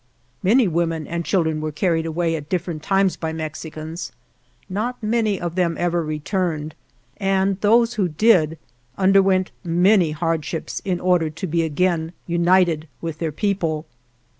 [0.41, 4.11] Many women and children were carried away at different times by Mexicans.
[4.67, 6.73] Not many of them ever returned,
[7.17, 8.57] and those who did
[8.97, 13.85] underwent many hardships in order to be again united with their people.